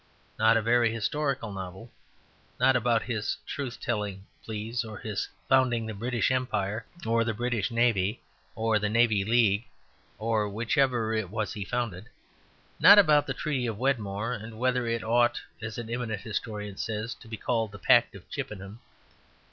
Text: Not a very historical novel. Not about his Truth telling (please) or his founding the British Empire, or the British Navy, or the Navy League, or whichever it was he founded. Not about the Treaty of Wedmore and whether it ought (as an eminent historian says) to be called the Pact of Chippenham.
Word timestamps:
Not 0.39 0.57
a 0.57 0.63
very 0.63 0.91
historical 0.91 1.51
novel. 1.53 1.91
Not 2.59 2.75
about 2.75 3.03
his 3.03 3.37
Truth 3.45 3.79
telling 3.81 4.25
(please) 4.43 4.83
or 4.83 4.97
his 4.97 5.29
founding 5.47 5.85
the 5.85 5.93
British 5.93 6.31
Empire, 6.31 6.87
or 7.05 7.23
the 7.23 7.35
British 7.35 7.69
Navy, 7.69 8.19
or 8.55 8.79
the 8.79 8.89
Navy 8.89 9.23
League, 9.23 9.67
or 10.17 10.49
whichever 10.49 11.13
it 11.13 11.29
was 11.29 11.53
he 11.53 11.63
founded. 11.63 12.09
Not 12.79 12.97
about 12.97 13.27
the 13.27 13.35
Treaty 13.35 13.67
of 13.67 13.77
Wedmore 13.77 14.33
and 14.33 14.57
whether 14.57 14.87
it 14.87 15.03
ought 15.03 15.39
(as 15.61 15.77
an 15.77 15.87
eminent 15.87 16.21
historian 16.21 16.77
says) 16.77 17.13
to 17.13 17.27
be 17.27 17.37
called 17.37 17.71
the 17.71 17.77
Pact 17.77 18.15
of 18.15 18.27
Chippenham. 18.31 18.79